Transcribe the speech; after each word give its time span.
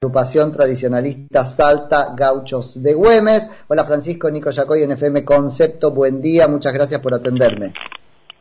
agrupación 0.00 0.52
tradicionalista 0.52 1.44
Salta 1.44 2.14
Gauchos 2.16 2.80
de 2.80 2.94
Güemes. 2.94 3.50
Hola 3.66 3.84
Francisco, 3.84 4.30
Nico 4.30 4.48
Yacoy 4.48 4.84
en 4.84 4.92
FM 4.92 5.24
Concepto, 5.24 5.90
buen 5.90 6.22
día, 6.22 6.46
muchas 6.46 6.72
gracias 6.72 7.00
por 7.00 7.14
atenderme. 7.14 7.72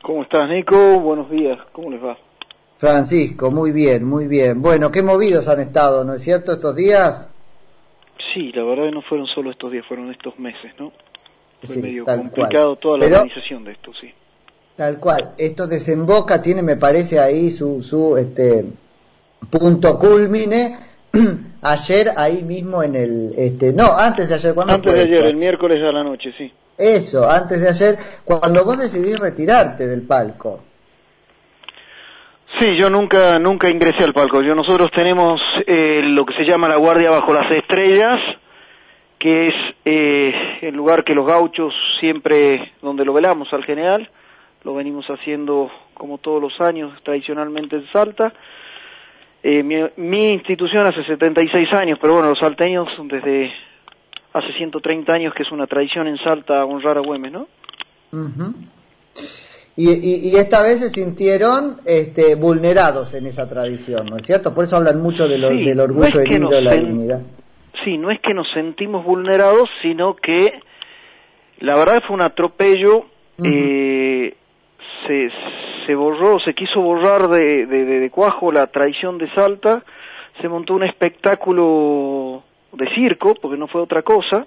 ¿Cómo 0.04 0.21
estás 0.21 0.47
Nico? 0.49 0.99
Buenos 0.99 1.31
días, 1.31 1.57
¿cómo 1.71 1.89
les 1.89 1.99
va? 1.99 2.15
Francisco, 2.78 3.49
muy 3.49 3.71
bien, 3.71 4.05
muy 4.05 4.28
bien. 4.28 4.62
Bueno, 4.62 4.91
qué 4.91 5.01
movidos 5.01 5.47
han 5.47 5.59
estado, 5.59 6.04
¿no 6.04 6.13
es 6.13 6.21
cierto, 6.21 6.51
estos 6.51 6.75
días? 6.75 7.33
Sí, 8.35 8.51
la 8.51 8.63
verdad 8.63 8.83
que 8.83 8.92
no 8.92 9.01
fueron 9.01 9.26
solo 9.26 9.49
estos 9.49 9.71
días, 9.71 9.83
fueron 9.87 10.12
estos 10.12 10.37
meses, 10.37 10.71
¿no? 10.78 10.92
Fue 11.63 11.78
medio 11.78 12.05
complicado 12.05 12.76
toda 12.76 12.99
la 12.99 13.05
organización 13.05 13.63
de 13.63 13.71
esto, 13.71 13.92
sí. 13.99 14.13
Tal 14.76 14.99
cual, 14.99 15.33
esto 15.39 15.65
desemboca, 15.65 16.39
tiene 16.39 16.62
me 16.62 16.76
parece 16.76 17.20
ahí 17.20 17.49
su, 17.49 17.81
su 17.81 18.16
este, 18.16 18.63
punto 19.49 19.98
culmine 19.98 20.85
ayer 21.62 22.08
ahí 22.16 22.44
mismo 22.44 22.84
en 22.84 22.95
el 22.95 23.34
este 23.38 23.73
no 23.73 23.98
antes 23.98 24.30
de 24.30 24.35
ayer 24.35 24.53
cuando 24.53 24.73
antes 24.73 24.94
de 24.94 25.02
ayer 25.02 25.25
el 25.25 25.35
miércoles 25.35 25.77
a 25.84 25.91
la 25.91 26.03
noche 26.03 26.34
sí. 26.38 26.52
Eso 26.77 27.30
antes 27.30 27.62
de 27.62 27.70
ayer 27.70 27.98
cuando 28.23 28.63
vos 28.63 28.77
decidís 28.77 29.20
retirarte 29.20 29.88
del 29.88 30.03
palco. 30.03 30.63
Sí 32.59 32.77
yo 32.77 32.89
nunca 32.89 33.39
nunca 33.39 33.70
ingresé 33.70 34.03
al 34.03 34.13
palco. 34.13 34.41
Yo 34.41 34.55
nosotros 34.55 34.89
tenemos 34.95 35.41
eh, 35.66 36.02
lo 36.03 36.25
que 36.25 36.35
se 36.35 36.45
llama 36.45 36.67
la 36.67 36.77
guardia 36.77 37.09
bajo 37.09 37.34
las 37.34 37.52
estrellas 37.52 38.17
que 39.20 39.47
es 39.47 39.53
eh, 39.84 40.31
el 40.61 40.75
lugar 40.75 41.03
que 41.03 41.16
los 41.16 41.25
gauchos 41.25 41.73
siempre 41.99 42.73
donde 42.81 43.03
lo 43.03 43.13
velamos 43.13 43.52
al 43.52 43.63
general. 43.63 44.09
Lo 44.63 44.75
venimos 44.75 45.05
haciendo 45.08 45.72
como 45.94 46.17
todos 46.17 46.41
los 46.41 46.59
años 46.61 46.91
tradicionalmente 47.03 47.77
en 47.77 47.88
Salta 47.91 48.34
eh, 49.49 49.63
mi, 49.95 50.33
institución 50.33 50.85
hace 50.87 51.05
76 51.05 51.71
años, 51.71 51.97
pero 52.01 52.15
bueno, 52.15 52.27
los 52.27 52.39
salteños 52.39 52.85
desde 53.05 53.49
hace 54.33 54.51
130 54.57 55.13
años 55.13 55.33
que 55.33 55.43
es 55.43 55.51
una 55.53 55.66
tradición 55.67 56.05
en 56.08 56.17
Salta 56.17 56.66
honrar 56.66 56.97
a 56.97 56.99
Güemes, 56.99 57.31
¿no? 57.31 57.47
y, 59.77 60.35
esta 60.35 60.61
vez 60.61 60.81
se 60.81 60.89
sintieron 60.89 61.77
este, 61.85 62.35
vulnerados 62.35 63.13
en 63.13 63.25
esa 63.25 63.47
tradición, 63.47 64.07
¿no 64.07 64.17
es 64.17 64.25
cierto? 64.25 64.53
Por 64.53 64.66
eso 64.66 64.75
hablan 64.75 65.02
mucho 65.02 65.30
del 65.30 65.45
orgullo 65.79 66.23
y 66.23 66.39
de 66.39 66.61
la 66.61 66.73
dignidad. 66.73 67.22
Sí, 67.85 67.97
no 67.97 68.11
es 68.11 68.19
que 68.19 68.33
nos 68.33 68.47
sentimos 68.53 69.05
vulnerados, 69.05 69.69
sino 69.81 70.17
que 70.17 70.59
la 71.59 71.75
verdad 71.75 72.03
fue 72.05 72.17
un 72.17 72.22
atropello. 72.22 73.05
eh, 73.41 74.35
se, 75.07 75.29
se 75.88 75.95
borró, 75.95 76.39
se 76.41 76.53
quiso 76.53 76.81
borrar 76.81 77.30
de, 77.30 77.66
de, 77.66 78.09
cuajo 78.11 78.52
la 78.52 78.67
traición 78.67 79.17
de 79.17 79.33
Salta, 79.33 79.83
se 80.39 80.47
montó 80.47 80.75
un 80.75 80.83
espectáculo 80.83 82.44
de 82.73 82.94
circo, 82.94 83.33
porque 83.35 83.57
no 83.57 83.67
fue 83.67 83.81
otra 83.81 84.03
cosa, 84.03 84.45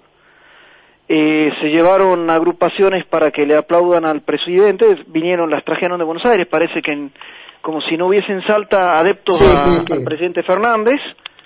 eh, 1.09 1.51
se 1.59 1.69
llevaron 1.69 2.29
agrupaciones 2.29 3.05
para 3.05 3.31
que 3.31 3.45
le 3.45 3.57
aplaudan 3.57 4.05
al 4.05 4.21
presidente, 4.21 5.03
vinieron, 5.07 5.49
las 5.49 5.65
trajeron 5.65 5.97
de 5.97 6.05
Buenos 6.05 6.25
Aires, 6.25 6.47
parece 6.47 6.81
que 6.81 7.09
como 7.61 7.81
si 7.81 7.97
no 7.97 8.07
hubiesen 8.07 8.41
Salta 8.45 8.97
adeptos 8.97 9.41
al 9.91 10.03
presidente 10.03 10.43
Fernández, 10.43 10.99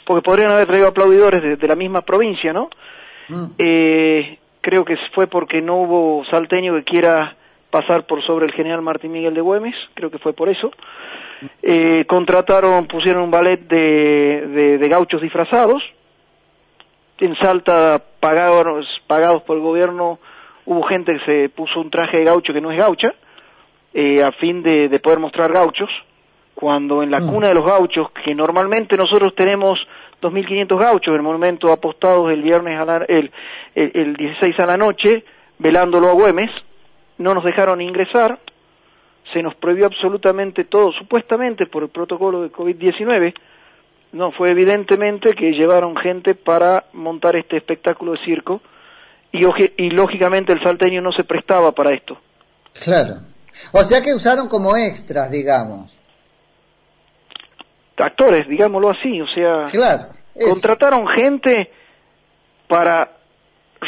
porque 0.06 0.22
podrían 0.22 0.52
haber 0.52 0.68
traído 0.68 0.88
aplaudidores 0.88 1.60
de, 1.60 1.68
la 1.68 1.76
misma 1.76 2.02
provincia, 2.02 2.54
¿no? 2.54 2.70
Mm. 3.28 3.46
Eh, 3.58 4.38
creo 4.62 4.86
que 4.86 4.98
fue 5.14 5.28
porque 5.28 5.62
no 5.62 5.78
hubo 5.78 6.26
salteño 6.30 6.76
que 6.76 6.84
quiera 6.84 7.36
pasar 7.76 8.06
por 8.06 8.26
sobre 8.26 8.46
el 8.46 8.54
general 8.54 8.82
Martín 8.82 9.12
Miguel 9.12 9.34
de 9.34 9.42
Güemes, 9.42 9.76
creo 9.96 10.10
que 10.10 10.18
fue 10.18 10.32
por 10.32 10.48
eso. 10.48 10.72
Eh, 11.62 12.06
contrataron, 12.06 12.88
pusieron 12.88 13.24
un 13.24 13.32
ballet 13.32 13.68
de, 13.68 14.78
de, 14.80 14.88
gauchos 14.88 15.22
disfrazados. 15.22 15.84
En 17.20 17.36
Salta, 17.36 18.02
pagados, 18.22 18.88
pagados 19.08 19.44
por 19.44 19.58
el 19.58 19.62
gobierno, 19.62 20.20
hubo 20.66 20.84
gente 20.84 21.18
que 21.18 21.26
se 21.26 21.50
puso 21.50 21.82
un 21.82 21.90
traje 21.90 22.20
de 22.20 22.24
gaucho 22.24 22.54
que 22.54 22.62
no 22.62 22.72
es 22.72 22.78
gaucha, 22.78 23.14
eh, 23.94 24.24
a 24.24 24.32
fin 24.32 24.64
de, 24.64 24.88
de, 24.88 25.00
poder 25.02 25.20
mostrar 25.20 25.52
gauchos, 25.52 25.90
cuando 26.54 27.04
en 27.04 27.12
la 27.12 27.20
mm. 27.20 27.28
cuna 27.28 27.50
de 27.50 27.56
los 27.56 27.66
gauchos, 27.66 28.08
que 28.24 28.34
normalmente 28.34 28.96
nosotros 28.96 29.36
tenemos 29.36 29.86
2.500 30.22 30.80
gauchos 30.80 31.10
en 31.10 31.16
el 31.16 31.24
momento 31.24 31.74
apostados 31.74 32.32
el 32.32 32.42
viernes 32.42 32.80
a 32.80 33.04
el, 33.10 33.32
el, 33.76 33.92
el 33.94 34.16
16 34.16 34.58
a 34.62 34.66
la 34.66 34.78
noche, 34.78 35.26
velándolo 35.60 36.08
a 36.08 36.14
Güemes, 36.14 36.52
no 37.18 37.34
nos 37.34 37.44
dejaron 37.44 37.82
ingresar, 37.82 38.40
se 39.34 39.42
nos 39.42 39.56
prohibió 39.56 39.86
absolutamente 39.86 40.66
todo, 40.66 40.92
supuestamente 40.92 41.66
por 41.66 41.84
el 41.84 41.90
protocolo 41.90 42.42
de 42.42 42.52
COVID-19, 42.52 43.34
no, 44.12 44.32
fue 44.32 44.52
evidentemente 44.52 45.34
que 45.34 45.52
llevaron 45.52 45.98
gente 45.98 46.36
para 46.36 46.86
montar 46.94 47.36
este 47.36 47.58
espectáculo 47.58 48.14
de 48.14 48.24
circo 48.24 48.62
y, 49.32 49.46
y 49.78 49.90
lógicamente 49.90 50.54
el 50.54 50.64
salteño 50.64 51.02
no 51.02 51.12
se 51.12 51.26
prestaba 51.26 51.74
para 51.74 51.92
esto. 51.94 52.18
Claro. 52.82 53.22
O 53.72 53.84
sea 53.84 54.02
que 54.02 54.14
usaron 54.14 54.48
como 54.48 54.76
extras, 54.78 55.30
digamos. 55.32 55.94
Actores, 57.98 58.48
digámoslo 58.48 58.90
así, 58.90 59.22
o 59.22 59.28
sea, 59.28 59.64
claro, 59.72 60.10
contrataron 60.34 61.08
gente 61.08 61.72
para 62.68 63.10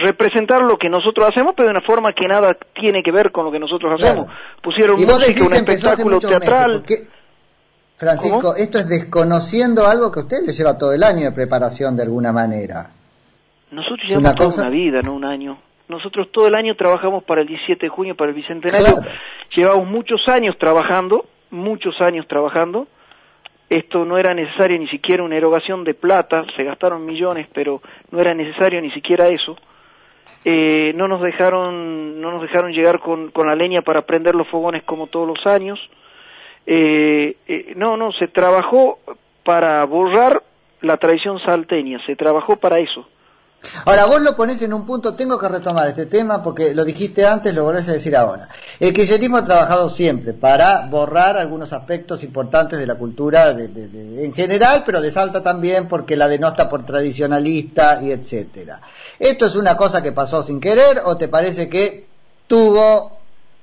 representar 0.02 0.62
lo 0.62 0.78
que 0.78 0.90
nosotros 0.90 1.28
hacemos, 1.30 1.54
pero 1.56 1.68
de 1.68 1.72
una 1.72 1.82
forma 1.82 2.14
que 2.14 2.28
nada 2.28 2.58
tiene 2.74 3.04
que 3.04 3.12
ver 3.12 3.32
con 3.32 3.46
lo 3.46 3.52
que 3.52 3.60
nosotros 3.60 4.02
hacemos. 4.02 4.28
Pusieron 4.62 5.00
música, 5.00 5.46
un 5.46 5.54
espectáculo 5.54 6.20
teatral. 6.20 6.84
Francisco, 7.98 8.56
esto 8.56 8.78
es 8.78 8.88
desconociendo 8.88 9.88
algo 9.88 10.12
que 10.12 10.20
usted 10.20 10.38
le 10.46 10.54
lleva 10.54 10.78
todo 10.78 10.94
el 10.94 11.04
año 11.04 11.24
de 11.26 11.32
preparación 11.32 11.96
de 11.96 12.04
alguna 12.04 12.32
manera. 12.32 12.92
Nosotros 13.72 14.08
llevamos 14.08 14.36
toda 14.36 14.62
una 14.62 14.70
vida, 14.70 15.02
no 15.02 15.16
un 15.16 15.26
año. 15.26 15.58
Nosotros 15.88 16.28
todo 16.32 16.48
el 16.48 16.56
año 16.56 16.76
trabajamos 16.76 17.24
para 17.24 17.42
el 17.42 17.48
17 17.48 17.86
de 17.86 17.90
junio, 17.90 18.16
para 18.16 18.30
el 18.30 18.36
Bicentenario. 18.36 19.00
Llevamos 19.56 19.88
muchos 19.88 20.22
años 20.28 20.56
trabajando, 20.60 21.26
muchos 21.50 22.00
años 22.02 22.28
trabajando. 22.28 22.88
Esto 23.70 24.06
no 24.06 24.18
era 24.18 24.34
necesario 24.34 24.78
ni 24.78 24.88
siquiera 24.90 25.24
una 25.24 25.36
erogación 25.36 25.84
de 25.84 25.94
plata, 25.94 26.46
se 26.56 26.64
gastaron 26.64 27.06
millones, 27.06 27.48
pero 27.54 27.82
no 28.12 28.22
era 28.22 28.34
necesario 28.34 28.82
ni 28.82 28.92
siquiera 28.92 29.28
eso 29.28 29.58
eh, 30.46 30.94
no 30.96 31.08
nos 31.08 31.22
dejaron 31.22 32.22
no 32.22 32.32
nos 32.32 32.42
dejaron 32.42 32.72
llegar 32.72 33.00
con, 33.00 33.32
la 33.36 33.56
leña 33.56 33.82
para 33.82 34.04
prender 34.04 34.36
los 34.36 34.48
fogones 34.48 34.84
como 34.84 35.08
todos 35.08 35.28
los 35.28 35.46
años 35.46 35.80
eh, 36.66 37.38
eh, 37.48 37.74
no 37.76 37.98
no 37.98 38.12
se 38.12 38.28
trabajó 38.28 39.00
para 39.44 39.84
borrar 39.86 40.44
la 40.82 40.98
tradición 40.98 41.40
salteña 41.40 42.00
se 42.06 42.16
trabajó 42.16 42.58
para 42.58 42.80
eso 42.80 43.08
Ahora, 43.86 44.06
vos 44.06 44.22
lo 44.22 44.36
pones 44.36 44.62
en 44.62 44.74
un 44.74 44.86
punto, 44.86 45.16
tengo 45.16 45.38
que 45.38 45.48
retomar 45.48 45.88
este 45.88 46.06
tema 46.06 46.44
porque 46.44 46.74
lo 46.76 46.86
dijiste 46.86 47.26
antes, 47.26 47.54
lo 47.54 47.64
volvés 47.64 47.90
a 47.90 47.94
decir 47.94 48.16
ahora. 48.16 48.48
El 48.80 48.94
kirchnerismo 48.94 49.38
ha 49.38 49.44
trabajado 49.44 49.90
siempre 49.90 50.34
para 50.34 50.88
borrar 50.88 51.38
algunos 51.38 51.74
aspectos 51.74 52.24
importantes 52.24 52.80
de 52.80 52.86
la 52.86 52.96
cultura 52.96 53.54
de, 53.54 54.24
en 54.24 54.34
general, 54.34 54.84
pero 54.86 55.02
de 55.02 55.12
Salta 55.12 55.42
también 55.42 55.88
porque 55.88 56.16
la 56.16 56.28
denota 56.28 56.70
por 56.70 56.86
tradicionalista 56.86 58.00
y 58.02 58.12
etcétera. 58.12 58.82
¿Esto 59.20 59.46
es 59.46 59.56
una 59.56 59.76
cosa 59.76 60.04
que 60.04 60.12
pasó 60.12 60.44
sin 60.44 60.60
querer 60.60 61.00
o 61.06 61.16
te 61.16 61.28
parece 61.28 61.70
que 61.70 62.06
tuvo 62.48 63.20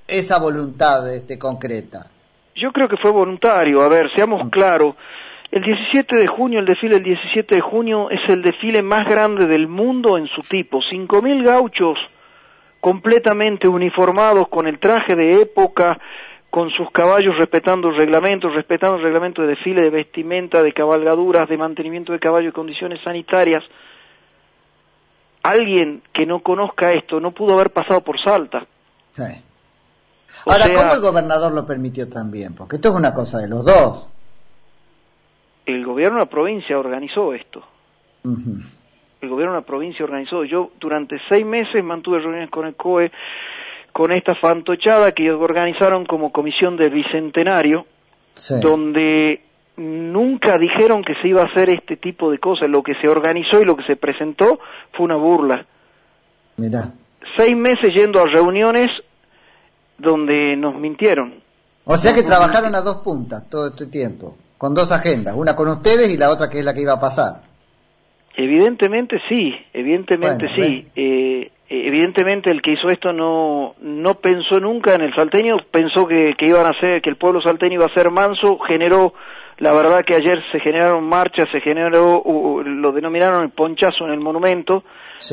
esa 0.06 0.38
voluntad 0.38 1.12
este, 1.14 1.38
concreta? 1.38 2.06
Yo 2.56 2.72
creo 2.72 2.88
que 2.88 2.96
fue 2.96 3.10
voluntario. 3.10 3.82
A 3.82 3.88
ver, 3.88 4.10
seamos 4.14 4.44
mm. 4.44 4.50
claros. 4.50 4.94
El 5.50 5.62
17 5.62 6.16
de 6.16 6.26
junio, 6.26 6.58
el 6.58 6.66
desfile 6.66 6.94
del 6.96 7.04
17 7.04 7.54
de 7.54 7.60
junio 7.60 8.10
es 8.10 8.20
el 8.28 8.42
desfile 8.42 8.82
más 8.82 9.06
grande 9.08 9.46
del 9.46 9.68
mundo 9.68 10.18
en 10.18 10.26
su 10.26 10.42
tipo. 10.42 10.80
5.000 10.80 11.44
gauchos 11.44 11.98
completamente 12.80 13.68
uniformados 13.68 14.48
con 14.48 14.66
el 14.66 14.78
traje 14.78 15.14
de 15.14 15.40
época, 15.40 15.98
con 16.50 16.70
sus 16.70 16.90
caballos 16.90 17.38
respetando 17.38 17.90
reglamentos, 17.92 18.52
respetando 18.54 18.96
el 18.96 19.04
reglamento 19.04 19.42
de 19.42 19.48
desfile, 19.48 19.82
de 19.82 19.90
vestimenta, 19.90 20.62
de 20.62 20.72
cabalgaduras, 20.72 21.48
de 21.48 21.56
mantenimiento 21.56 22.12
de 22.12 22.18
caballo 22.18 22.48
y 22.48 22.52
condiciones 22.52 23.00
sanitarias. 23.02 23.62
Alguien 25.44 26.02
que 26.12 26.26
no 26.26 26.40
conozca 26.40 26.92
esto 26.92 27.20
no 27.20 27.30
pudo 27.30 27.54
haber 27.54 27.70
pasado 27.70 28.00
por 28.00 28.20
Salta. 28.20 28.66
Ahora, 30.46 30.66
¿cómo 30.74 30.94
el 30.94 31.00
gobernador 31.00 31.54
lo 31.54 31.64
permitió 31.64 32.08
también? 32.08 32.54
Porque 32.54 32.76
esto 32.76 32.88
es 32.88 32.94
una 32.96 33.14
cosa 33.14 33.38
de 33.38 33.48
los 33.48 33.64
dos 33.64 34.08
el 35.66 35.84
gobierno 35.84 36.18
de 36.18 36.24
la 36.24 36.30
provincia 36.30 36.78
organizó 36.78 37.34
esto. 37.34 37.62
El 38.24 39.28
gobierno 39.28 39.54
de 39.54 39.60
la 39.60 39.66
provincia 39.66 40.04
organizó. 40.04 40.44
Yo 40.44 40.72
durante 40.80 41.16
seis 41.28 41.44
meses 41.44 41.82
mantuve 41.82 42.20
reuniones 42.20 42.50
con 42.50 42.66
el 42.66 42.74
COE, 42.74 43.10
con 43.92 44.12
esta 44.12 44.34
fantochada 44.34 45.12
que 45.12 45.24
ellos 45.24 45.40
organizaron 45.40 46.04
como 46.04 46.32
comisión 46.32 46.76
del 46.76 46.90
Bicentenario, 46.90 47.86
donde 48.60 49.42
nunca 49.76 50.58
dijeron 50.58 51.02
que 51.02 51.14
se 51.20 51.28
iba 51.28 51.42
a 51.42 51.46
hacer 51.46 51.70
este 51.70 51.96
tipo 51.96 52.30
de 52.30 52.38
cosas. 52.38 52.68
Lo 52.68 52.82
que 52.82 52.94
se 53.00 53.08
organizó 53.08 53.60
y 53.60 53.64
lo 53.64 53.76
que 53.76 53.84
se 53.84 53.96
presentó 53.96 54.58
fue 54.92 55.04
una 55.04 55.16
burla. 55.16 55.66
Seis 57.36 57.56
meses 57.56 57.92
yendo 57.94 58.20
a 58.20 58.26
reuniones 58.26 58.88
donde 59.98 60.56
nos 60.56 60.74
mintieron. 60.76 61.34
O 61.84 61.96
sea 61.96 62.14
que 62.14 62.22
trabajaron 62.22 62.74
a 62.74 62.80
dos 62.80 62.96
puntas 62.96 63.48
todo 63.50 63.68
este 63.68 63.86
tiempo 63.86 64.36
con 64.56 64.74
dos 64.74 64.92
agendas, 64.92 65.34
una 65.36 65.54
con 65.54 65.68
ustedes 65.68 66.08
y 66.12 66.16
la 66.16 66.30
otra 66.30 66.48
que 66.48 66.60
es 66.60 66.64
la 66.64 66.72
que 66.72 66.80
iba 66.80 66.94
a 66.94 67.00
pasar. 67.00 67.42
Evidentemente 68.36 69.20
sí, 69.28 69.54
evidentemente 69.72 70.48
sí. 70.56 70.88
Eh, 70.96 71.50
evidentemente 71.68 72.50
el 72.50 72.62
que 72.62 72.72
hizo 72.72 72.88
esto 72.88 73.12
no 73.12 73.74
no 73.80 74.14
pensó 74.14 74.60
nunca 74.60 74.94
en 74.94 75.02
el 75.02 75.14
salteño, 75.14 75.58
pensó 75.70 76.06
que, 76.06 76.34
que 76.38 76.46
iban 76.46 76.66
a 76.66 76.78
ser, 76.80 77.02
que 77.02 77.10
el 77.10 77.16
pueblo 77.16 77.42
salteño 77.42 77.74
iba 77.74 77.86
a 77.86 77.94
ser 77.94 78.10
manso, 78.10 78.58
generó 78.58 79.12
la 79.58 79.72
verdad 79.72 80.04
que 80.04 80.14
ayer 80.14 80.42
se 80.50 80.60
generaron 80.60 81.04
marchas, 81.04 81.48
se 81.52 81.60
generó, 81.60 82.22
lo 82.64 82.92
denominaron 82.92 83.44
el 83.44 83.50
ponchazo 83.50 84.04
en 84.04 84.12
el 84.12 84.20
monumento. 84.20 84.84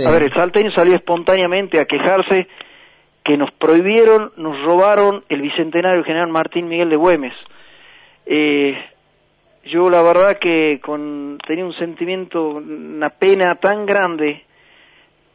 A 0.06 0.12
ver, 0.12 0.24
el 0.24 0.34
salteño 0.34 0.72
salió 0.72 0.96
espontáneamente 0.96 1.80
a 1.80 1.86
quejarse 1.86 2.48
que 3.24 3.38
nos 3.38 3.52
prohibieron, 3.52 4.32
nos 4.38 4.62
robaron 4.64 5.24
el 5.30 5.42
bicentenario 5.42 6.04
general 6.04 6.30
Martín 6.30 6.68
Miguel 6.68 6.90
de 6.90 6.96
Güemes. 6.96 7.34
Eh, 8.26 8.78
yo 9.66 9.90
la 9.90 10.02
verdad 10.02 10.38
que 10.40 10.80
con, 10.82 11.38
tenía 11.46 11.66
un 11.66 11.74
sentimiento, 11.74 12.50
una 12.50 13.10
pena 13.10 13.56
tan 13.56 13.86
grande, 13.86 14.44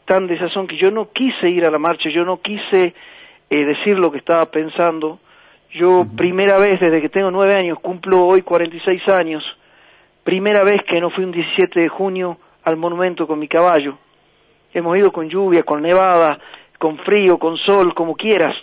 tan 0.04 0.26
desazón, 0.26 0.66
que 0.66 0.76
yo 0.76 0.90
no 0.90 1.10
quise 1.12 1.48
ir 1.48 1.64
a 1.64 1.70
la 1.70 1.78
marcha, 1.78 2.08
yo 2.12 2.24
no 2.24 2.40
quise 2.40 2.94
eh, 3.50 3.64
decir 3.64 3.98
lo 3.98 4.10
que 4.10 4.18
estaba 4.18 4.46
pensando. 4.46 5.20
Yo 5.72 6.06
primera 6.16 6.58
vez 6.58 6.80
desde 6.80 7.00
que 7.00 7.08
tengo 7.08 7.30
nueve 7.30 7.54
años, 7.54 7.78
cumplo 7.80 8.24
hoy 8.24 8.42
46 8.42 9.08
años, 9.08 9.44
primera 10.24 10.64
vez 10.64 10.80
que 10.88 11.00
no 11.00 11.10
fui 11.10 11.24
un 11.24 11.32
17 11.32 11.80
de 11.80 11.88
junio 11.88 12.38
al 12.64 12.76
monumento 12.76 13.26
con 13.26 13.38
mi 13.38 13.48
caballo. 13.48 13.98
Hemos 14.72 14.96
ido 14.96 15.12
con 15.12 15.28
lluvia, 15.28 15.62
con 15.62 15.82
nevada, 15.82 16.38
con 16.78 16.98
frío, 16.98 17.38
con 17.38 17.56
sol, 17.58 17.94
como 17.94 18.16
quieras. 18.16 18.54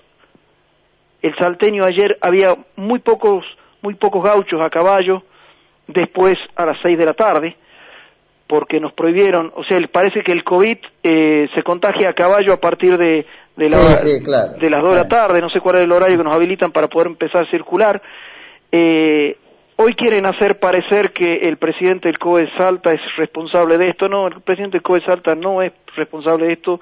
El 1.21 1.35
salteño 1.35 1.85
ayer 1.85 2.17
había 2.21 2.55
muy 2.75 2.99
pocos, 2.99 3.45
muy 3.81 3.95
pocos 3.95 4.23
gauchos 4.23 4.61
a 4.61 4.69
caballo, 4.69 5.23
después 5.87 6.35
a 6.55 6.65
las 6.65 6.77
seis 6.81 6.97
de 6.97 7.05
la 7.05 7.13
tarde, 7.13 7.55
porque 8.47 8.79
nos 8.79 8.93
prohibieron, 8.93 9.51
o 9.55 9.63
sea, 9.63 9.79
parece 9.91 10.21
que 10.21 10.31
el 10.31 10.43
COVID 10.43 10.77
eh, 11.03 11.49
se 11.53 11.63
contagia 11.63 12.09
a 12.09 12.13
caballo 12.13 12.53
a 12.53 12.59
partir 12.59 12.97
de, 12.97 13.25
de, 13.55 13.69
la, 13.69 14.47
de 14.47 14.69
las 14.69 14.81
dos 14.81 14.91
de 14.91 14.97
la 14.97 15.07
tarde, 15.07 15.41
no 15.41 15.49
sé 15.49 15.59
cuál 15.59 15.77
es 15.77 15.83
el 15.83 15.91
horario 15.91 16.17
que 16.17 16.23
nos 16.23 16.33
habilitan 16.33 16.71
para 16.71 16.87
poder 16.87 17.07
empezar 17.07 17.45
a 17.45 17.51
circular. 17.51 18.01
Eh, 18.71 19.37
hoy 19.75 19.93
quieren 19.95 20.25
hacer 20.25 20.59
parecer 20.59 21.13
que 21.13 21.41
el 21.43 21.57
presidente 21.57 22.07
del 22.07 22.17
COE 22.17 22.49
Salta 22.57 22.91
es 22.91 23.01
responsable 23.17 23.77
de 23.77 23.89
esto, 23.89 24.09
no, 24.09 24.27
el 24.27 24.41
presidente 24.41 24.77
del 24.77 24.83
COE 24.83 25.01
Salta 25.05 25.35
no 25.35 25.61
es 25.61 25.71
responsable 25.95 26.47
de 26.47 26.53
esto, 26.53 26.81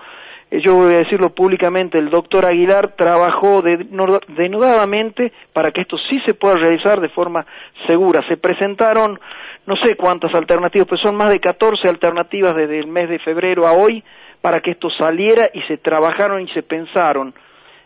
eh, 0.49 0.61
yo 0.61 0.75
voy 0.75 0.93
a 0.93 0.99
decirlo 0.99 1.29
públicamente, 1.29 1.97
el 1.97 2.09
doctor 2.09 2.45
Aguilar 2.45 2.95
trabajó 2.97 3.61
denudadamente 3.61 5.31
para 5.53 5.71
que 5.71 5.81
esto 5.81 5.97
sí 6.09 6.19
se 6.25 6.33
pueda 6.33 6.55
realizar 6.55 6.99
de 6.99 7.09
forma 7.09 7.45
segura. 7.87 8.21
Se 8.27 8.37
presentaron 8.37 9.19
no 9.65 9.75
sé 9.77 9.95
cuántas 9.95 10.33
alternativas, 10.33 10.87
pero 10.89 11.01
son 11.01 11.15
más 11.15 11.29
de 11.29 11.39
14 11.39 11.87
alternativas 11.87 12.55
desde 12.55 12.79
el 12.79 12.87
mes 12.87 13.09
de 13.09 13.19
febrero 13.19 13.67
a 13.67 13.71
hoy 13.71 14.03
para 14.41 14.59
que 14.59 14.71
esto 14.71 14.89
saliera 14.89 15.49
y 15.53 15.61
se 15.63 15.77
trabajaron 15.77 16.41
y 16.41 16.47
se 16.49 16.63
pensaron. 16.63 17.33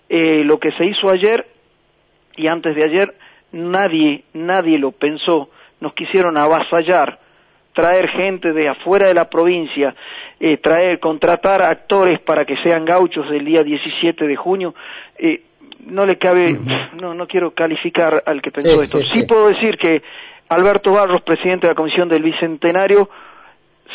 Eh, 0.08 0.44
lo 0.44 0.60
que 0.60 0.72
se 0.74 0.86
hizo 0.86 1.10
ayer 1.10 1.48
y 2.38 2.48
antes 2.48 2.76
de 2.76 2.84
ayer, 2.84 3.16
nadie, 3.52 4.24
nadie 4.34 4.78
lo 4.78 4.92
pensó. 4.92 5.50
Nos 5.80 5.94
quisieron 5.94 6.38
avasallar 6.38 7.20
traer 7.76 8.08
gente 8.08 8.54
de 8.54 8.70
afuera 8.70 9.08
de 9.08 9.14
la 9.14 9.30
provincia, 9.30 9.94
eh, 10.40 10.58
traer, 10.58 11.00
contratar 11.00 11.62
actores 11.62 12.20
para 12.22 12.46
que 12.46 12.56
sean 12.64 12.86
gauchos 12.86 13.26
el 13.32 13.44
día 13.44 13.64
17 13.64 14.26
de 14.26 14.36
junio, 14.36 14.74
eh, 15.18 15.44
no 15.86 16.06
le 16.06 16.18
cabe, 16.18 16.58
no, 17.00 17.14
no 17.14 17.28
quiero 17.28 17.52
calificar 17.52 18.24
al 18.26 18.42
que 18.42 18.52
pensó 18.52 18.82
esto. 18.82 19.00
Sí, 19.00 19.28
puedo 19.28 19.50
decir 19.50 19.78
que 19.78 20.02
Alberto 20.50 20.94
Barros, 20.94 21.22
presidente 21.22 21.68
de 21.68 21.74
la 21.74 21.76
Comisión 21.76 22.08
del 22.08 22.24
Bicentenario, 22.24 23.10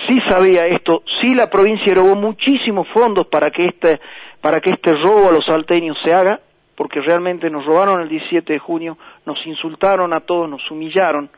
sí 0.09 0.19
sabía 0.27 0.67
esto, 0.67 1.03
sí 1.21 1.35
la 1.35 1.51
provincia 1.51 1.93
erogó 1.93 2.17
muchísimos 2.17 2.87
fondos 2.89 3.27
para 3.27 3.51
que 3.51 3.67
este, 3.67 4.01
para 4.41 4.61
que 4.61 4.71
este 4.71 4.95
robo 4.95 5.29
a 5.29 5.33
los 5.33 5.45
salteños 5.47 5.97
se 6.05 6.13
haga, 6.13 6.41
porque 6.77 7.01
realmente 7.01 7.51
nos 7.51 7.67
robaron 7.67 8.01
el 8.01 8.09
17 8.09 8.53
de 8.53 8.59
junio, 8.59 8.97
nos 9.27 9.45
insultaron 9.47 10.13
a 10.13 10.21
todos, 10.21 10.49
nos 10.49 10.71
humillaron, 10.71 11.31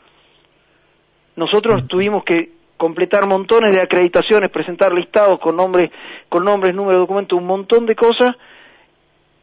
nosotros 1.37 1.87
tuvimos 1.89 2.25
que 2.25 2.51
completar 2.77 3.27
montones 3.27 3.73
de 3.73 3.81
acreditaciones, 3.81 4.51
presentar 4.51 4.93
listados 4.93 5.39
con 5.39 5.57
nombres, 5.57 5.91
con 6.29 6.45
nombres, 6.45 6.75
números, 6.75 7.01
documentos, 7.01 7.39
un 7.39 7.47
montón 7.47 7.87
de 7.87 7.95
cosas, 7.95 8.33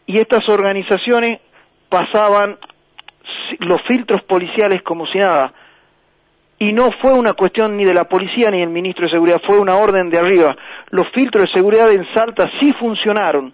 y 0.06 0.18
estas 0.20 0.48
organizaciones 0.50 1.40
pasaban 1.88 2.58
los 3.60 3.82
filtros 3.88 4.22
policiales 4.24 4.82
como 4.84 5.06
si 5.08 5.20
nada. 5.20 5.54
Y 6.60 6.74
no 6.74 6.90
fue 7.02 7.14
una 7.14 7.34
cuestión 7.34 7.78
ni 7.78 7.86
de 7.86 7.94
la 7.94 8.04
policía 8.04 8.52
ni 8.52 8.60
del 8.60 8.70
ministro 8.70 9.06
de 9.06 9.12
Seguridad, 9.12 9.42
fue 9.48 9.60
una 9.60 9.78
orden 9.78 10.10
de 10.10 10.18
arriba. 10.18 10.56
Los 10.90 11.08
filtros 11.14 11.46
de 11.46 11.54
seguridad 11.54 11.92
en 11.92 12.06
Salta 12.14 12.50
sí 12.60 12.74
funcionaron 12.74 13.54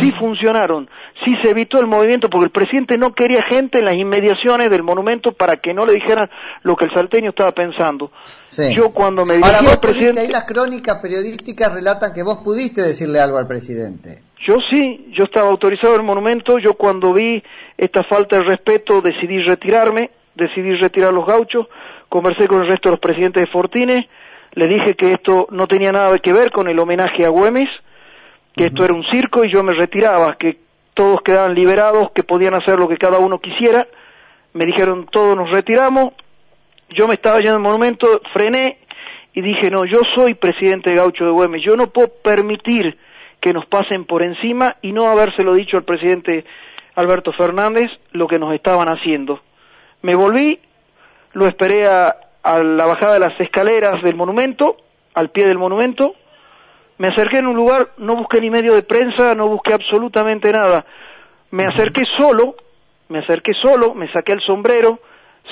sí 0.00 0.12
funcionaron, 0.18 0.88
sí 1.24 1.32
se 1.42 1.50
evitó 1.50 1.80
el 1.80 1.86
movimiento 1.86 2.30
porque 2.30 2.46
el 2.46 2.50
presidente 2.50 2.96
no 2.96 3.12
quería 3.12 3.42
gente 3.42 3.78
en 3.78 3.86
las 3.86 3.94
inmediaciones 3.94 4.70
del 4.70 4.82
monumento 4.82 5.32
para 5.32 5.56
que 5.56 5.74
no 5.74 5.84
le 5.84 5.94
dijeran 5.94 6.30
lo 6.62 6.76
que 6.76 6.84
el 6.84 6.94
salteño 6.94 7.30
estaba 7.30 7.52
pensando. 7.52 8.12
Yo 8.72 8.90
cuando 8.90 9.24
me 9.24 9.34
dirigí 9.34 9.66
al 9.66 9.80
presidente... 9.80 10.20
Ahí 10.20 10.28
las 10.28 10.44
crónicas 10.44 10.98
periodísticas 10.98 11.72
relatan 11.72 12.12
que 12.12 12.22
vos 12.22 12.38
pudiste 12.38 12.82
decirle 12.82 13.20
algo 13.20 13.38
al 13.38 13.48
presidente. 13.48 14.22
Yo 14.46 14.56
sí, 14.70 15.12
yo 15.16 15.24
estaba 15.24 15.48
autorizado 15.48 15.96
el 15.96 16.02
monumento, 16.02 16.58
yo 16.58 16.74
cuando 16.74 17.12
vi 17.12 17.42
esta 17.76 18.04
falta 18.04 18.36
de 18.36 18.44
respeto 18.44 19.00
decidí 19.00 19.42
retirarme, 19.42 20.10
decidí 20.34 20.76
retirar 20.76 21.12
los 21.12 21.26
gauchos, 21.26 21.66
conversé 22.14 22.46
con 22.46 22.62
el 22.62 22.68
resto 22.68 22.88
de 22.88 22.92
los 22.92 23.00
presidentes 23.00 23.42
de 23.42 23.50
Fortines, 23.50 24.04
le 24.52 24.68
dije 24.68 24.94
que 24.94 25.10
esto 25.10 25.48
no 25.50 25.66
tenía 25.66 25.90
nada 25.90 26.16
que 26.20 26.32
ver 26.32 26.52
con 26.52 26.68
el 26.68 26.78
homenaje 26.78 27.26
a 27.26 27.28
Güemes, 27.28 27.68
que 28.54 28.66
esto 28.66 28.84
era 28.84 28.94
un 28.94 29.04
circo 29.10 29.44
y 29.44 29.52
yo 29.52 29.64
me 29.64 29.74
retiraba, 29.74 30.36
que 30.36 30.58
todos 30.94 31.22
quedaban 31.22 31.56
liberados, 31.56 32.12
que 32.12 32.22
podían 32.22 32.54
hacer 32.54 32.78
lo 32.78 32.86
que 32.86 32.98
cada 32.98 33.18
uno 33.18 33.40
quisiera. 33.40 33.88
Me 34.52 34.64
dijeron, 34.64 35.08
todos 35.10 35.36
nos 35.36 35.50
retiramos. 35.50 36.12
Yo 36.90 37.08
me 37.08 37.14
estaba 37.14 37.40
yendo 37.40 37.56
al 37.56 37.62
monumento, 37.62 38.06
frené 38.32 38.78
y 39.32 39.40
dije, 39.40 39.68
no, 39.68 39.84
yo 39.84 40.02
soy 40.14 40.34
presidente 40.34 40.90
de 40.90 40.96
Gaucho 40.98 41.24
de 41.24 41.32
Güemes, 41.32 41.64
yo 41.64 41.76
no 41.76 41.88
puedo 41.88 42.12
permitir 42.22 42.96
que 43.40 43.52
nos 43.52 43.66
pasen 43.66 44.04
por 44.04 44.22
encima 44.22 44.76
y 44.82 44.92
no 44.92 45.08
habérselo 45.08 45.54
dicho 45.54 45.76
al 45.76 45.82
presidente 45.82 46.44
Alberto 46.94 47.32
Fernández 47.32 47.90
lo 48.12 48.28
que 48.28 48.38
nos 48.38 48.54
estaban 48.54 48.86
haciendo. 48.88 49.40
Me 50.02 50.14
volví, 50.14 50.60
lo 51.34 51.46
esperé 51.46 51.86
a, 51.86 52.16
la 52.44 52.84
bajada 52.84 53.14
de 53.14 53.20
las 53.20 53.40
escaleras 53.40 54.02
del 54.02 54.16
monumento, 54.16 54.76
al 55.14 55.30
pie 55.30 55.46
del 55.46 55.58
monumento, 55.58 56.14
me 56.98 57.08
acerqué 57.08 57.38
en 57.38 57.46
un 57.46 57.56
lugar, 57.56 57.88
no 57.98 58.16
busqué 58.16 58.40
ni 58.40 58.50
medio 58.50 58.74
de 58.74 58.82
prensa, 58.82 59.34
no 59.34 59.48
busqué 59.48 59.72
absolutamente 59.72 60.52
nada. 60.52 60.84
Me 61.50 61.64
acerqué 61.66 62.02
solo, 62.16 62.54
me 63.08 63.20
acerqué 63.20 63.52
solo, 63.60 63.94
me 63.94 64.10
saqué 64.12 64.32
el 64.32 64.40
sombrero, 64.40 65.00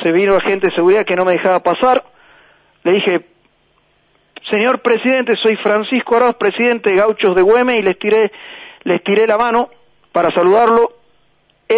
se 0.03 0.13
vino 0.13 0.37
agente 0.37 0.69
de 0.69 0.75
seguridad 0.75 1.05
que 1.05 1.17
no 1.17 1.25
me 1.25 1.33
dejaba 1.33 1.61
pasar. 1.61 2.05
Le 2.85 2.93
dije, 2.93 3.27
señor 4.51 4.83
presidente, 4.83 5.35
soy 5.43 5.57
Francisco 5.57 6.17
Arauz, 6.17 6.37
presidente 6.37 6.91
de 6.91 6.97
Gauchos 6.97 7.35
de 7.35 7.43
Güeme, 7.43 7.79
y 7.79 7.83
les 7.83 7.99
tiré, 7.99 8.31
les 8.85 9.03
tiré 9.03 9.27
la 9.27 9.39
mano 9.39 9.71
para 10.13 10.31
saludarlo. 10.31 11.02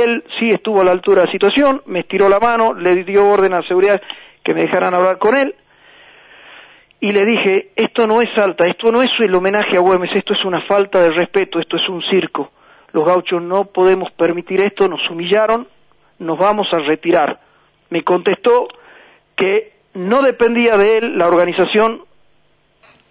Él 0.03 0.25
sí 0.39 0.49
estuvo 0.51 0.81
a 0.81 0.85
la 0.85 0.93
altura 0.93 1.23
de 1.23 1.27
la 1.27 1.33
situación, 1.33 1.83
me 1.87 2.01
estiró 2.01 2.29
la 2.29 2.41
mano, 2.41 2.75
le 2.75 3.05
dio 3.05 3.29
orden 3.29 3.53
a 3.53 3.61
la 3.61 3.69
seguridad 3.69 4.01
que 4.43 4.55
me 4.55 4.63
dejaran 4.63 4.95
hablar 4.95 5.19
con 5.19 5.37
él 5.37 5.55
y 7.05 7.13
le 7.13 7.27
dije, 7.27 7.69
esto 7.77 8.07
no 8.07 8.23
es 8.23 8.31
Salta, 8.35 8.65
esto 8.67 8.91
no 8.91 9.03
es 9.03 9.11
el 9.19 9.35
homenaje 9.35 9.77
a 9.77 9.81
Güemes, 9.81 10.11
esto 10.15 10.33
es 10.33 10.43
una 10.43 10.63
falta 10.63 11.03
de 11.03 11.11
respeto, 11.11 11.61
esto 11.61 11.77
es 11.77 11.87
un 11.87 12.03
circo. 12.11 12.51
Los 12.93 13.05
gauchos 13.05 13.43
no 13.43 13.67
podemos 13.67 14.11
permitir 14.13 14.63
esto, 14.63 14.89
nos 14.89 15.07
humillaron, 15.11 15.69
nos 16.19 16.39
vamos 16.39 16.67
a 16.73 16.79
retirar. 16.79 17.41
Me 17.91 18.03
contestó 18.03 18.69
que 19.37 19.75
no 19.93 20.23
dependía 20.23 20.79
de 20.79 20.97
él 20.97 21.19
la 21.19 21.27
organización 21.27 22.07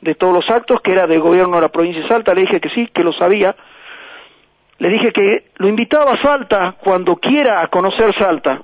de 0.02 0.16
todos 0.16 0.34
los 0.34 0.50
actos, 0.50 0.82
que 0.82 0.94
era 0.94 1.06
del 1.06 1.22
gobierno 1.22 1.58
de 1.58 1.62
la 1.62 1.70
provincia 1.70 2.02
de 2.02 2.08
Salta, 2.08 2.34
le 2.34 2.42
dije 2.42 2.60
que 2.60 2.70
sí, 2.70 2.90
que 2.92 3.04
lo 3.04 3.14
sabía. 3.14 3.56
Le 4.84 4.90
dije 4.90 5.14
que 5.14 5.46
lo 5.56 5.70
invitaba 5.70 6.12
a 6.12 6.22
Salta 6.22 6.76
cuando 6.84 7.16
quiera 7.16 7.62
a 7.62 7.68
conocer 7.68 8.14
Salta, 8.20 8.62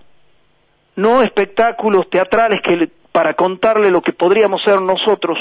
no 0.97 1.23
espectáculos 1.23 2.09
teatrales 2.09 2.59
que 2.61 2.89
para 3.13 3.35
contarle 3.35 3.89
lo 3.89 4.01
que 4.01 4.11
podríamos 4.11 4.61
ser 4.61 4.81
nosotros, 4.81 5.37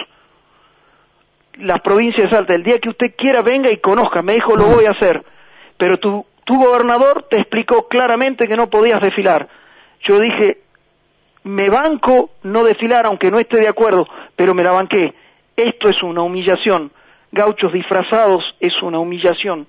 las 1.55 1.81
provincias 1.81 2.31
de 2.31 2.37
Salta. 2.37 2.55
El 2.55 2.63
día 2.63 2.79
que 2.79 2.91
usted 2.91 3.17
quiera, 3.17 3.43
venga 3.43 3.73
y 3.73 3.79
conozca. 3.79 4.23
Me 4.23 4.35
dijo, 4.35 4.55
lo 4.55 4.67
voy 4.67 4.85
a 4.85 4.93
hacer. 4.93 5.25
Pero 5.77 5.99
tu, 5.99 6.25
tu 6.45 6.55
gobernador 6.63 7.27
te 7.29 7.39
explicó 7.39 7.89
claramente 7.89 8.47
que 8.47 8.55
no 8.55 8.71
podías 8.71 9.01
desfilar. 9.01 9.49
Yo 10.05 10.21
dije, 10.21 10.61
me 11.43 11.71
banco 11.71 12.31
no 12.45 12.63
desfilar, 12.63 13.05
aunque 13.07 13.33
no 13.33 13.41
esté 13.41 13.59
de 13.59 13.69
acuerdo, 13.69 14.07
pero 14.37 14.55
me 14.55 14.63
la 14.63 14.71
banqué. 14.71 15.13
Esto 15.57 15.89
es 15.89 16.01
una 16.05 16.23
humillación. 16.23 16.93
Gauchos 17.33 17.73
disfrazados 17.73 18.45
es 18.61 18.81
una 18.81 19.01
humillación. 19.01 19.67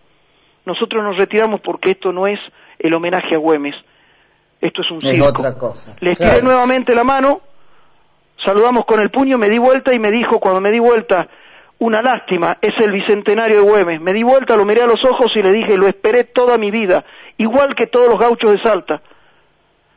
Nosotros 0.69 1.03
nos 1.03 1.17
retiramos 1.17 1.61
porque 1.61 1.89
esto 1.91 2.13
no 2.13 2.27
es 2.27 2.39
el 2.77 2.93
homenaje 2.93 3.33
a 3.33 3.39
Güemes. 3.39 3.73
Esto 4.61 4.83
es 4.83 4.91
un 4.91 4.99
es 5.03 5.19
otra 5.19 5.55
cosa. 5.55 5.95
Les 5.99 6.15
tiré 6.15 6.43
nuevamente 6.43 6.93
la 6.93 7.03
mano, 7.03 7.41
saludamos 8.45 8.85
con 8.85 8.99
el 8.99 9.09
puño, 9.09 9.39
me 9.39 9.49
di 9.49 9.57
vuelta 9.57 9.95
y 9.95 9.99
me 9.99 10.11
dijo, 10.11 10.39
cuando 10.39 10.61
me 10.61 10.69
di 10.69 10.77
vuelta, 10.77 11.27
una 11.79 12.03
lástima, 12.03 12.59
es 12.61 12.75
el 12.85 12.91
bicentenario 12.91 13.57
de 13.57 13.63
Güemes. 13.63 13.99
Me 13.99 14.13
di 14.13 14.21
vuelta, 14.21 14.55
lo 14.55 14.63
miré 14.63 14.83
a 14.83 14.85
los 14.85 15.03
ojos 15.05 15.31
y 15.35 15.41
le 15.41 15.51
dije, 15.51 15.75
lo 15.75 15.88
esperé 15.88 16.25
toda 16.25 16.59
mi 16.59 16.69
vida, 16.69 17.03
igual 17.39 17.73
que 17.73 17.88
todos 17.88 18.07
los 18.07 18.19
gauchos 18.19 18.51
de 18.51 18.61
Salta. 18.61 19.01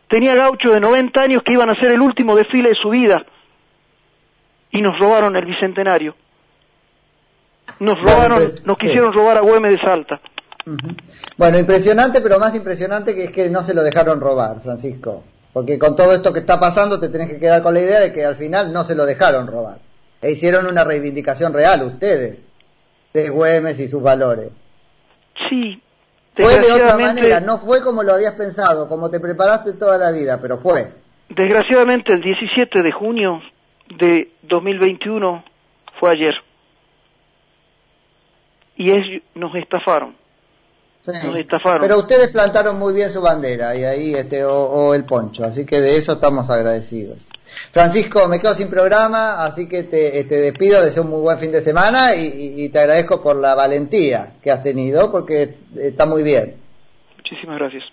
Tenía 0.08 0.34
gauchos 0.34 0.72
de 0.72 0.80
90 0.80 1.20
años 1.20 1.42
que 1.44 1.52
iban 1.52 1.68
a 1.68 1.72
hacer 1.72 1.92
el 1.92 2.00
último 2.00 2.34
desfile 2.34 2.70
de 2.70 2.76
su 2.80 2.88
vida 2.88 3.26
y 4.70 4.80
nos 4.80 4.98
robaron 4.98 5.36
el 5.36 5.44
bicentenario. 5.44 6.14
Nos 7.78 8.00
robaron, 8.00 8.42
nos 8.64 8.78
quisieron 8.78 9.12
robar 9.12 9.36
a 9.36 9.40
Güemes 9.40 9.72
de 9.72 9.82
Salta. 9.82 10.20
Bueno, 11.36 11.58
impresionante, 11.58 12.20
pero 12.20 12.38
más 12.38 12.54
impresionante 12.54 13.14
que 13.14 13.24
es 13.24 13.32
que 13.32 13.50
no 13.50 13.62
se 13.62 13.74
lo 13.74 13.82
dejaron 13.82 14.20
robar, 14.20 14.60
Francisco. 14.62 15.24
Porque 15.52 15.78
con 15.78 15.96
todo 15.96 16.12
esto 16.12 16.32
que 16.32 16.40
está 16.40 16.58
pasando 16.58 16.98
te 16.98 17.08
tenés 17.08 17.28
que 17.28 17.38
quedar 17.38 17.62
con 17.62 17.74
la 17.74 17.80
idea 17.80 18.00
de 18.00 18.12
que 18.12 18.24
al 18.24 18.36
final 18.36 18.72
no 18.72 18.84
se 18.84 18.94
lo 18.94 19.04
dejaron 19.04 19.46
robar. 19.46 19.78
E 20.20 20.30
hicieron 20.30 20.66
una 20.66 20.84
reivindicación 20.84 21.52
real 21.52 21.82
ustedes 21.82 22.42
de 23.12 23.28
Güemes 23.28 23.78
y 23.80 23.88
sus 23.88 24.02
valores. 24.02 24.50
Sí. 25.48 25.82
Fue 26.34 26.58
de 26.58 26.72
otra 26.72 26.96
manera, 26.96 27.40
no 27.40 27.58
fue 27.58 27.82
como 27.82 28.02
lo 28.02 28.14
habías 28.14 28.34
pensado, 28.34 28.88
como 28.88 29.10
te 29.10 29.20
preparaste 29.20 29.74
toda 29.74 29.98
la 29.98 30.10
vida, 30.12 30.40
pero 30.40 30.58
fue. 30.58 30.90
Desgraciadamente 31.28 32.14
el 32.14 32.22
17 32.22 32.82
de 32.82 32.92
junio 32.92 33.42
de 33.98 34.30
2021 34.42 35.44
fue 36.00 36.10
ayer. 36.12 36.34
Y 38.76 38.90
ellos 38.90 39.22
nos 39.34 39.54
estafaron. 39.54 40.21
Nos 41.06 41.36
estafaron. 41.36 41.80
Pero 41.80 41.98
ustedes 41.98 42.30
plantaron 42.30 42.78
muy 42.78 42.94
bien 42.94 43.10
su 43.10 43.20
bandera 43.20 43.74
y 43.74 43.84
ahí 43.84 44.14
este 44.14 44.44
o, 44.44 44.94
el 44.94 45.04
poncho, 45.04 45.44
así 45.44 45.66
que 45.66 45.80
de 45.80 45.96
eso 45.96 46.12
estamos 46.12 46.48
agradecidos. 46.48 47.18
Francisco, 47.72 48.28
me 48.28 48.38
quedo 48.38 48.54
sin 48.54 48.68
programa, 48.68 49.44
así 49.44 49.68
que 49.68 49.82
te, 49.82 50.18
este, 50.18 50.36
despido, 50.36 50.82
deseo 50.82 51.02
un 51.02 51.10
muy 51.10 51.20
buen 51.20 51.38
fin 51.38 51.50
de 51.50 51.60
semana 51.60 52.14
y, 52.14 52.68
te 52.68 52.78
agradezco 52.78 53.20
por 53.20 53.36
la 53.36 53.54
valentía 53.54 54.34
que 54.42 54.50
has 54.50 54.62
tenido, 54.62 55.10
porque 55.10 55.56
está 55.76 56.06
muy 56.06 56.22
bien. 56.22 56.56
Muchísimas 57.16 57.58
gracias. 57.58 57.84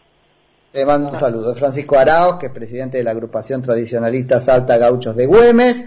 Te 0.72 0.86
mando 0.86 1.10
un 1.10 1.20
saludo. 1.20 1.56
Francisco 1.56 1.98
Araos, 1.98 2.36
que 2.36 2.46
es 2.46 2.52
presidente 2.52 3.00
de 3.00 3.04
la 3.04 3.12
agrupación 3.12 3.64
tradicionalista 3.64 4.40
Salta 4.40 4.78
Gauchos 4.78 5.16
de 5.16 5.26
Güemes. 5.26 5.84